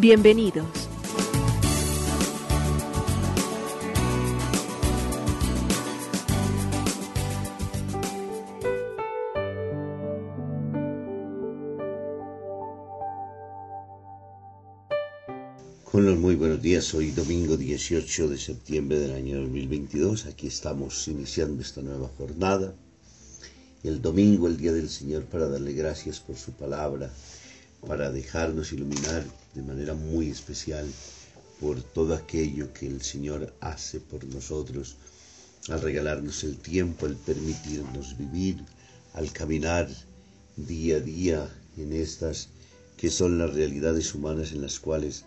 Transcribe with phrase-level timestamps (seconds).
[0.00, 0.64] Bienvenidos.
[15.82, 21.08] Con los muy buenos días, hoy domingo 18 de septiembre del año 2022, aquí estamos
[21.08, 22.72] iniciando esta nueva jornada
[23.84, 27.10] el domingo, el día del Señor, para darle gracias por su palabra,
[27.86, 29.24] para dejarnos iluminar
[29.54, 30.86] de manera muy especial
[31.60, 34.96] por todo aquello que el Señor hace por nosotros,
[35.68, 38.64] al regalarnos el tiempo, al permitirnos vivir,
[39.14, 39.88] al caminar
[40.56, 42.48] día a día en estas
[42.96, 45.24] que son las realidades humanas en las cuales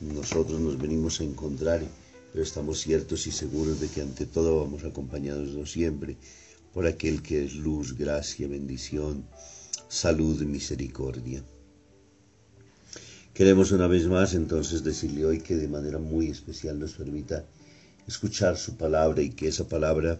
[0.00, 1.82] nosotros nos venimos a encontrar,
[2.32, 6.16] pero estamos ciertos y seguros de que ante todo vamos acompañados siempre
[6.74, 9.24] por aquel que es luz, gracia, bendición,
[9.88, 11.42] salud misericordia.
[13.36, 17.44] Queremos una vez más entonces decirle hoy que de manera muy especial nos permita
[18.08, 20.18] escuchar su palabra y que esa palabra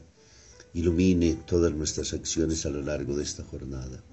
[0.75, 4.05] ilumine todas nuestras acciones a lo largo de esta jornada.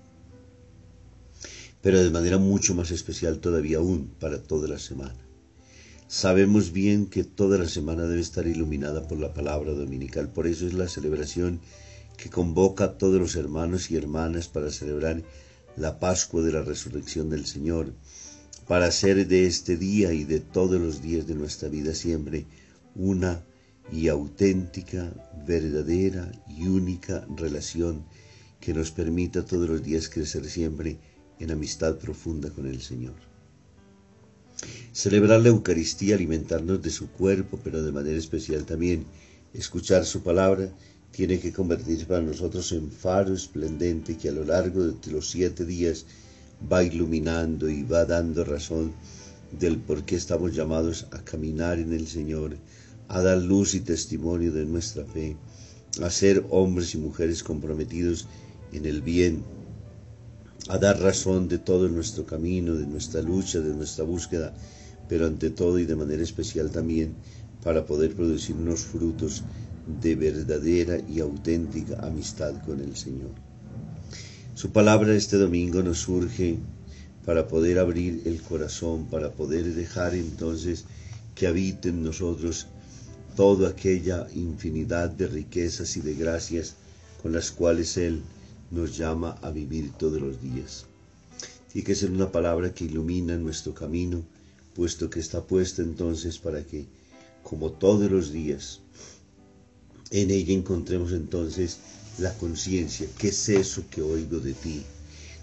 [1.82, 5.20] Pero de manera mucho más especial todavía aún para toda la semana.
[6.08, 10.66] Sabemos bien que toda la semana debe estar iluminada por la palabra dominical, por eso
[10.66, 11.60] es la celebración
[12.16, 15.22] que convoca a todos los hermanos y hermanas para celebrar
[15.76, 17.92] la Pascua de la Resurrección del Señor,
[18.68, 22.46] para hacer de este día y de todos los días de nuestra vida siempre
[22.96, 23.44] una
[23.92, 25.14] y auténtica,
[25.46, 28.06] verdadera y única relación
[28.60, 30.98] que nos permita todos los días crecer siempre
[31.40, 33.16] en amistad profunda con el Señor.
[34.94, 39.06] Celebrar la Eucaristía, alimentarnos de su cuerpo, pero de manera especial también
[39.54, 40.72] escuchar su palabra,
[41.12, 45.66] tiene que convertirse para nosotros en faro esplendente que a lo largo de los siete
[45.66, 46.06] días
[46.72, 48.94] va iluminando y va dando razón
[49.52, 52.58] del por qué estamos llamados a caminar en el Señor,
[53.08, 55.36] a dar luz y testimonio de nuestra fe,
[56.02, 58.28] a ser hombres y mujeres comprometidos
[58.72, 59.44] en el bien,
[60.70, 64.54] a dar razón de todo nuestro camino, de nuestra lucha, de nuestra búsqueda,
[65.10, 67.14] pero ante todo y de manera especial también
[67.64, 69.44] para poder producir unos frutos
[70.02, 73.53] de verdadera y auténtica amistad con el Señor.
[74.64, 76.58] Su palabra este domingo nos surge
[77.26, 80.86] para poder abrir el corazón, para poder dejar entonces
[81.36, 82.68] que habite en nosotros
[83.36, 86.76] toda aquella infinidad de riquezas y de gracias
[87.22, 88.22] con las cuales Él
[88.72, 90.86] nos llama a vivir todos los días.
[91.74, 94.24] Tiene que ser una palabra que ilumina nuestro camino,
[94.74, 96.86] puesto que está puesta entonces para que,
[97.44, 98.80] como todos los días,
[100.10, 101.80] en ella encontremos entonces
[102.18, 103.08] la conciencia.
[103.18, 104.84] ¿Qué es eso que oigo de ti?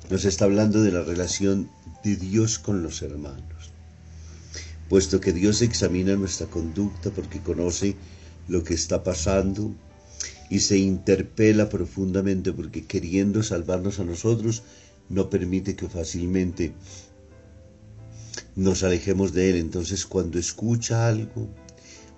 [0.08, 1.70] Nos está hablando de la relación
[2.04, 3.72] de Dios con los hermanos.
[4.88, 7.96] Puesto que Dios examina nuestra conducta porque conoce
[8.48, 9.72] lo que está pasando
[10.48, 14.64] y se interpela profundamente porque queriendo salvarnos a nosotros
[15.08, 16.72] no permite que fácilmente
[18.56, 19.56] nos alejemos de Él.
[19.56, 21.48] Entonces cuando escucha algo,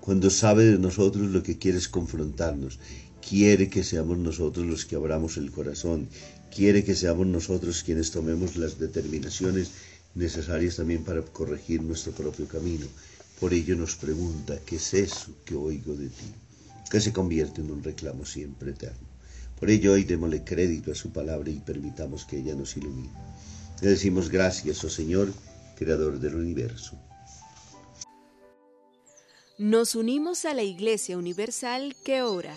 [0.01, 2.79] cuando sabe de nosotros lo que quiere es confrontarnos.
[3.27, 6.09] Quiere que seamos nosotros los que abramos el corazón.
[6.55, 9.71] Quiere que seamos nosotros quienes tomemos las determinaciones
[10.15, 12.87] necesarias también para corregir nuestro propio camino.
[13.41, 16.29] Por ello nos pregunta, ¿qué es eso que oigo de ti?
[16.91, 19.09] Que se convierte en un reclamo siempre eterno.
[19.59, 23.11] Por ello hoy démosle crédito a su palabra y permitamos que ella nos ilumine.
[23.81, 25.33] Le decimos gracias, oh Señor,
[25.77, 26.99] Creador del universo.
[29.59, 32.57] Nos unimos a la Iglesia Universal que ora.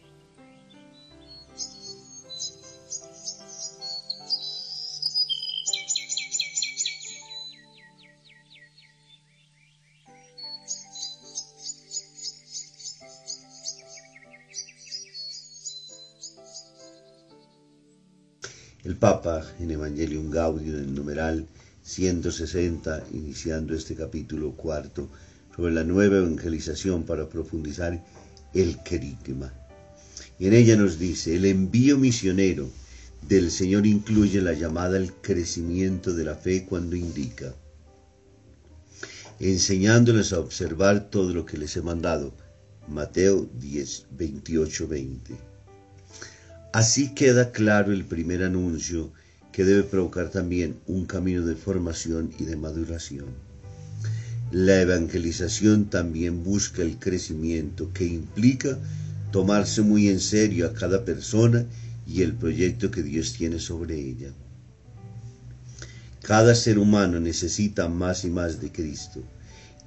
[18.91, 21.47] El Papa en Evangelium Gaudium en numeral
[21.81, 25.07] 160, iniciando este capítulo cuarto,
[25.55, 28.03] sobre la nueva evangelización para profundizar
[28.53, 29.53] el querigma.
[30.37, 32.69] Y en ella nos dice, el envío misionero
[33.29, 37.55] del Señor incluye la llamada al crecimiento de la fe cuando indica,
[39.39, 42.33] enseñándoles a observar todo lo que les he mandado.
[42.89, 45.50] Mateo 10, 28, 20.
[46.73, 49.11] Así queda claro el primer anuncio
[49.51, 53.25] que debe provocar también un camino de formación y de maduración.
[54.51, 58.77] La evangelización también busca el crecimiento que implica
[59.33, 61.65] tomarse muy en serio a cada persona
[62.07, 64.31] y el proyecto que Dios tiene sobre ella.
[66.21, 69.21] Cada ser humano necesita más y más de Cristo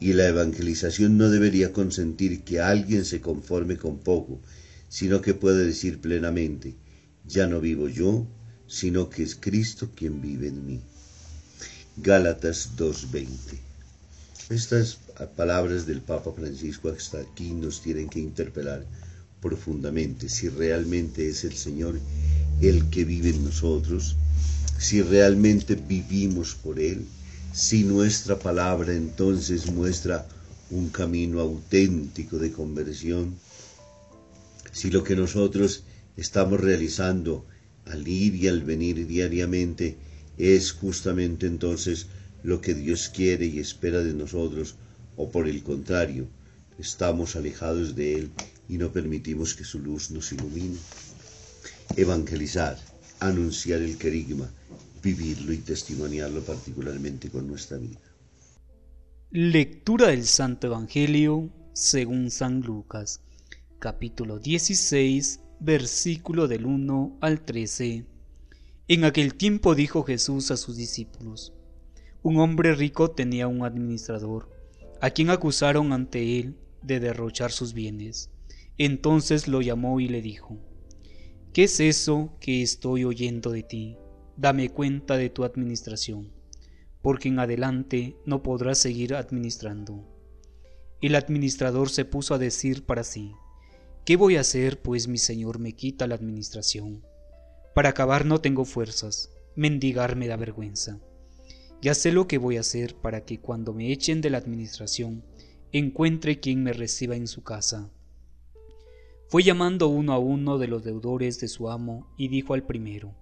[0.01, 4.39] y la evangelización no debería consentir que alguien se conforme con poco
[4.89, 6.75] sino que puede decir plenamente,
[7.27, 8.27] ya no vivo yo,
[8.67, 10.81] sino que es Cristo quien vive en mí.
[11.97, 13.29] Gálatas 2.20.
[14.51, 14.99] Estas
[15.37, 18.85] palabras del Papa Francisco hasta aquí nos tienen que interpelar
[19.41, 22.01] profundamente si realmente es el Señor
[22.61, 24.17] el que vive en nosotros,
[24.79, 27.07] si realmente vivimos por Él,
[27.53, 30.27] si nuestra palabra entonces muestra
[30.71, 33.35] un camino auténtico de conversión,
[34.75, 35.85] si lo que nosotros
[36.17, 37.47] estamos realizando
[37.87, 39.97] al ir y al venir diariamente
[40.37, 42.09] es justamente entonces
[42.43, 44.75] lo que Dios quiere y espera de nosotros,
[45.17, 46.26] o por el contrario,
[46.76, 48.31] estamos alejados de Él
[48.69, 50.76] y no permitimos que su luz nos ilumine.
[51.97, 52.76] Evangelizar,
[53.21, 54.50] anunciar el querigma,
[55.03, 58.00] vivirlo y testimoniarlo particularmente con nuestra vida.
[59.31, 63.21] Lectura del Santo Evangelio según San Lucas
[63.85, 68.07] capítulo 16, versículo del 1 al 13.
[68.89, 71.53] En aquel tiempo dijo Jesús a sus discípulos,
[72.23, 74.49] un hombre rico tenía un administrador,
[75.03, 78.31] a quien acusaron ante él de derrochar sus bienes.
[78.79, 80.57] Entonces lo llamó y le dijo,
[81.53, 83.99] ¿Qué es eso que estoy oyendo de ti?
[84.39, 86.33] Dame cuenta de tu administración,
[87.03, 90.11] porque en adelante no podrás seguir administrando.
[91.03, 93.35] El administrador se puso a decir para sí,
[94.05, 97.03] ¿Qué voy a hacer, pues mi señor me quita la administración?
[97.75, 101.01] Para acabar no tengo fuerzas, mendigar me da vergüenza.
[101.81, 105.25] Ya sé lo que voy a hacer para que cuando me echen de la administración
[105.73, 107.91] encuentre quien me reciba en su casa.
[109.29, 113.15] Fue llamando uno a uno de los deudores de su amo y dijo al primero,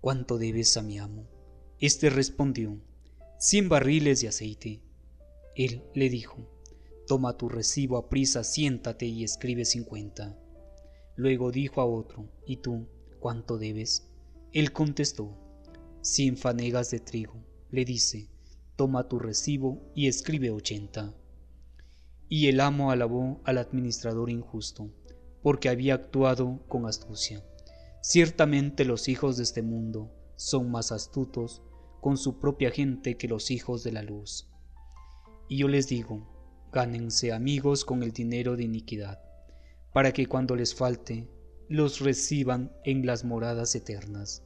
[0.00, 1.28] ¿Cuánto debes a mi amo?
[1.78, 2.80] Este respondió,
[3.38, 4.80] cien barriles de aceite.
[5.54, 6.48] Él le dijo,
[7.06, 10.36] Toma tu recibo a prisa, siéntate y escribe cincuenta.
[11.14, 12.88] Luego dijo a otro, ¿y tú
[13.20, 14.10] cuánto debes?
[14.52, 15.30] Él contestó,
[16.02, 17.44] cien fanegas de trigo.
[17.70, 18.28] Le dice,
[18.74, 21.14] toma tu recibo y escribe ochenta.
[22.28, 24.90] Y el amo alabó al administrador injusto,
[25.42, 27.44] porque había actuado con astucia.
[28.02, 31.62] Ciertamente los hijos de este mundo son más astutos
[32.00, 34.48] con su propia gente que los hijos de la luz.
[35.48, 36.35] Y yo les digo,
[36.72, 39.20] gánense amigos con el dinero de iniquidad,
[39.92, 41.28] para que cuando les falte,
[41.68, 44.42] los reciban en las moradas eternas.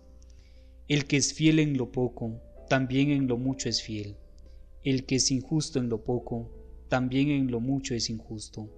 [0.88, 4.16] El que es fiel en lo poco, también en lo mucho es fiel.
[4.82, 6.50] El que es injusto en lo poco,
[6.88, 8.68] también en lo mucho es injusto.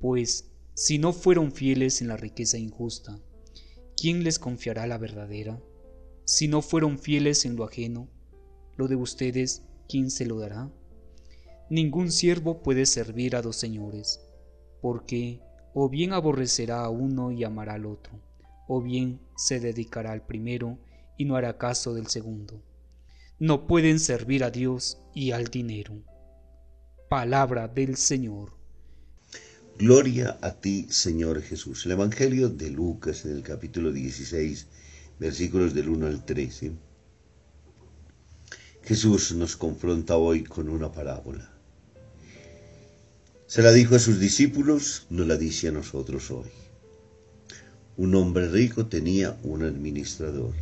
[0.00, 3.20] Pues, si no fueron fieles en la riqueza injusta,
[3.96, 5.62] ¿quién les confiará la verdadera?
[6.24, 8.08] Si no fueron fieles en lo ajeno,
[8.76, 10.72] lo de ustedes, ¿quién se lo dará?
[11.70, 14.20] Ningún siervo puede servir a dos señores,
[14.82, 15.40] porque
[15.72, 18.20] o bien aborrecerá a uno y amará al otro,
[18.68, 20.78] o bien se dedicará al primero
[21.16, 22.62] y no hará caso del segundo.
[23.38, 25.94] No pueden servir a Dios y al dinero.
[27.08, 28.52] Palabra del Señor.
[29.78, 31.86] Gloria a ti, Señor Jesús.
[31.86, 34.66] El Evangelio de Lucas en el capítulo 16,
[35.18, 36.72] versículos del 1 al 13.
[38.82, 41.53] Jesús nos confronta hoy con una parábola
[43.54, 46.48] Se la dijo a sus discípulos, nos la dice a nosotros hoy.
[47.96, 50.54] Un hombre rico tenía un administrador,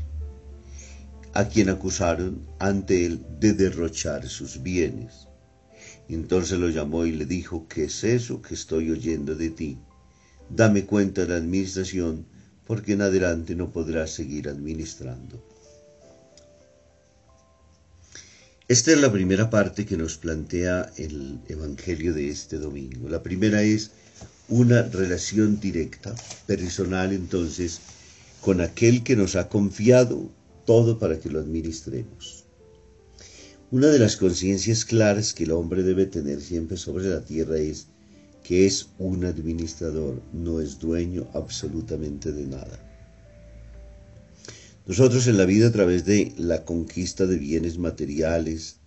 [1.32, 5.26] a quien acusaron ante él de derrochar sus bienes.
[6.10, 9.78] Entonces lo llamó y le dijo, ¿qué es eso que estoy oyendo de ti?
[10.50, 12.26] Dame cuenta de la administración,
[12.66, 15.42] porque en adelante no podrás seguir administrando.
[18.68, 23.08] Esta es la primera parte que nos plantea el Evangelio de este domingo.
[23.08, 23.90] La primera es
[24.48, 26.14] una relación directa,
[26.46, 27.80] personal entonces,
[28.40, 30.30] con aquel que nos ha confiado
[30.64, 32.44] todo para que lo administremos.
[33.72, 37.88] Una de las conciencias claras que el hombre debe tener siempre sobre la tierra es
[38.44, 42.91] que es un administrador, no es dueño absolutamente de nada.
[44.84, 48.78] Nosotros en la vida a través de la conquista de bienes materiales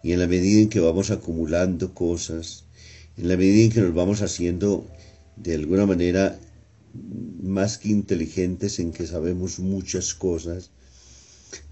[0.00, 2.64] y en la medida en que vamos acumulando cosas,
[3.16, 4.86] en la medida en que nos vamos haciendo
[5.36, 6.38] de alguna manera
[7.42, 10.70] más que inteligentes en que sabemos muchas cosas,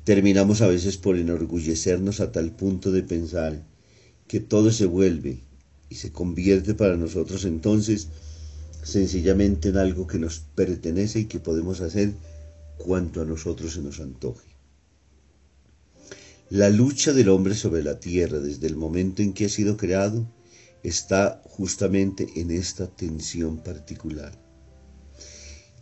[0.03, 3.65] terminamos a veces por enorgullecernos a tal punto de pensar
[4.27, 5.39] que todo se vuelve
[5.89, 8.09] y se convierte para nosotros entonces
[8.83, 12.15] sencillamente en algo que nos pertenece y que podemos hacer
[12.81, 14.49] cuanto a nosotros se nos antoje.
[16.49, 20.27] La lucha del hombre sobre la tierra desde el momento en que ha sido creado
[20.83, 24.33] está justamente en esta tensión particular.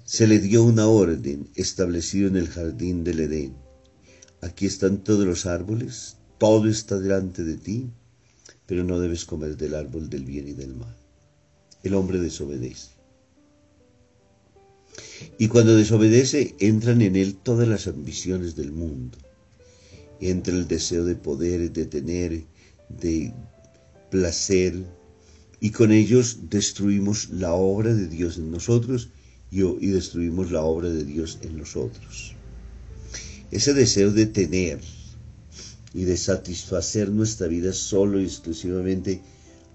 [0.04, 3.56] Se le dio una orden establecida en el jardín del Edén.
[4.40, 7.90] Aquí están todos los árboles, todo está delante de ti,
[8.66, 10.96] pero no debes comer del árbol del bien y del mal.
[11.82, 12.97] El hombre desobedece.
[15.38, 19.18] Y cuando desobedece entran en él todas las ambiciones del mundo.
[20.20, 22.44] Entra el deseo de poder, de tener,
[22.88, 23.32] de
[24.10, 24.74] placer,
[25.60, 29.08] y con ellos destruimos la obra de Dios en nosotros
[29.50, 32.34] y, destruimos la obra de Dios en nosotros.
[33.50, 34.78] Ese deseo de tener
[35.94, 39.22] y de satisfacer nuestra vida solo y exclusivamente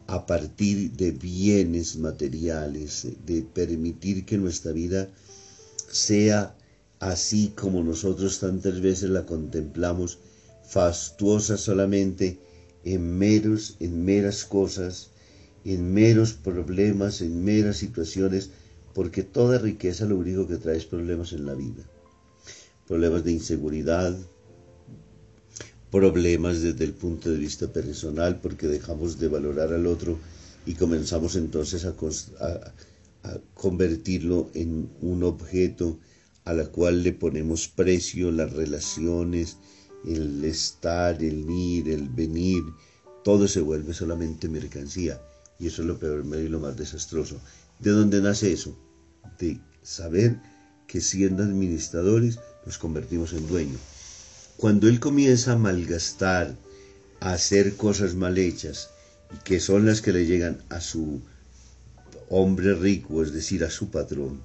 [0.07, 5.10] a partir de bienes materiales, de permitir que nuestra vida
[5.91, 6.55] sea
[7.00, 10.19] así como nosotros tantas veces la contemplamos,
[10.65, 12.39] fastuosa solamente
[12.83, 15.10] en meros, en meras cosas,
[15.65, 18.50] en meros problemas, en meras situaciones,
[18.93, 21.83] porque toda riqueza lo único que trae es problemas en la vida.
[22.88, 24.15] Problemas de inseguridad,
[25.94, 30.18] problemas desde el punto de vista personal, porque dejamos de valorar al otro
[30.66, 31.94] y comenzamos entonces a,
[33.54, 36.00] convertirlo en un objeto
[36.46, 39.58] a la cual le ponemos precio, las relaciones,
[40.04, 42.64] el estar, el ir, el venir,
[43.24, 45.22] todo se vuelve solamente mercancía.
[45.60, 47.40] Y eso es lo peor y lo más desastroso.
[47.80, 48.76] ¿De dónde nace eso?
[49.38, 50.42] De saber
[50.88, 53.93] que siendo administradores nos convertimos en dueños.
[54.57, 56.55] Cuando él comienza a malgastar,
[57.19, 58.89] a hacer cosas mal hechas,
[59.33, 61.22] y que son las que le llegan a su
[62.29, 64.41] hombre rico, es decir, a su patrón,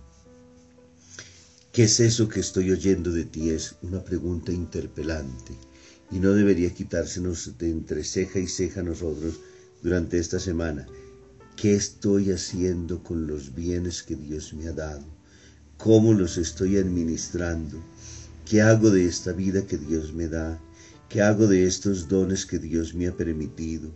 [1.79, 3.51] ¿Qué es eso que estoy oyendo de ti?
[3.51, 5.53] Es una pregunta interpelante
[6.11, 9.35] y no debería quitársenos de entre ceja y ceja nosotros
[9.81, 10.89] durante esta semana.
[11.57, 15.05] ¿Qué estoy haciendo con los bienes que Dios me ha dado?
[15.77, 17.81] ¿Cómo los estoy administrando?
[18.49, 20.59] ¿Qué hago de esta vida que Dios me da?
[21.11, 23.91] ¿Qué hago de estos dones que Dios me ha permitido?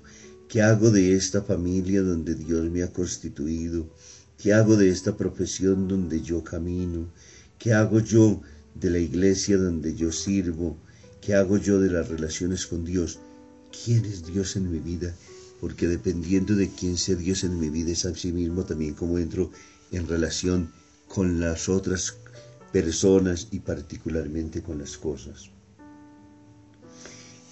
[0.47, 3.89] ¿Qué hago de esta familia donde Dios me ha constituido?
[4.37, 7.11] ¿Qué hago de esta profesión donde yo camino?
[7.59, 8.43] ¿Qué hago yo
[8.75, 10.77] de la iglesia donde yo sirvo?
[11.23, 13.21] ¿Qué hago yo de las relaciones con Dios?
[13.73, 15.15] ¿Quién es Dios en mi vida?
[15.63, 19.51] Porque dependiendo de quién sea Dios en mi vida es así mismo también como entro
[19.93, 20.71] en relación
[21.09, 22.19] con las otras
[22.73, 25.51] personas y particularmente con las cosas.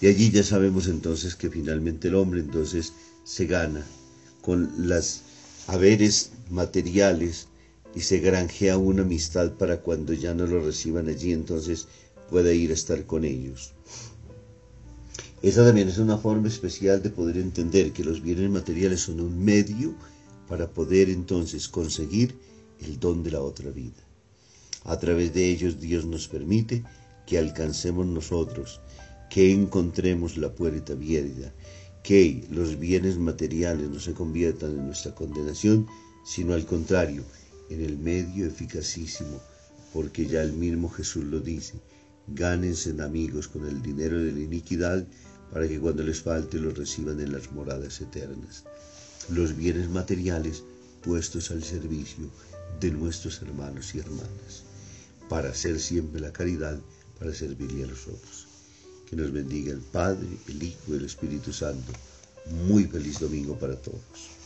[0.01, 3.85] Y allí ya sabemos entonces que finalmente el hombre entonces se gana
[4.41, 5.23] con las
[5.67, 7.49] haberes materiales
[7.95, 11.87] y se granjea una amistad para cuando ya no lo reciban allí, entonces
[12.31, 13.75] pueda ir a estar con ellos.
[15.43, 19.43] Esa también es una forma especial de poder entender que los bienes materiales son un
[19.43, 19.95] medio
[20.49, 22.35] para poder entonces conseguir
[22.81, 24.10] el don de la otra vida.
[24.85, 26.85] A través de ellos Dios nos permite
[27.27, 28.81] que alcancemos nosotros,
[29.29, 31.53] que encontremos la puerta abierta,
[32.03, 35.87] que los bienes materiales no se conviertan en nuestra condenación,
[36.25, 37.23] sino al contrario,
[37.69, 39.41] en el medio eficacísimo,
[39.93, 41.75] porque ya el mismo Jesús lo dice,
[42.27, 45.07] gánense en amigos con el dinero de la iniquidad,
[45.53, 48.65] para que cuando les falte lo reciban en las moradas eternas.
[49.29, 50.65] los bienes materiales
[51.03, 52.31] puestos al servicio
[52.81, 54.65] de nuestros hermanos y hermanas,
[55.31, 56.77] para hacer siempre la caridad,
[57.21, 58.49] para servirle a los otros.
[59.09, 61.93] Que nos bendiga el Padre, el Hijo y el Espíritu Santo.
[62.67, 64.40] Muy feliz domingo para todos.